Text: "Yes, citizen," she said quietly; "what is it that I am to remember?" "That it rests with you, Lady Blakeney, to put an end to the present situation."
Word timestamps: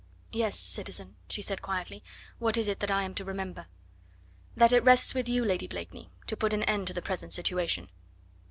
"Yes, 0.31 0.57
citizen," 0.59 1.15
she 1.29 1.43
said 1.43 1.61
quietly; 1.61 2.03
"what 2.39 2.57
is 2.57 2.67
it 2.67 2.79
that 2.79 2.89
I 2.89 3.03
am 3.03 3.13
to 3.13 3.23
remember?" 3.23 3.67
"That 4.55 4.73
it 4.73 4.83
rests 4.83 5.13
with 5.13 5.29
you, 5.29 5.45
Lady 5.45 5.67
Blakeney, 5.67 6.09
to 6.25 6.35
put 6.35 6.55
an 6.55 6.63
end 6.63 6.87
to 6.87 6.93
the 6.93 7.03
present 7.03 7.33
situation." 7.33 7.87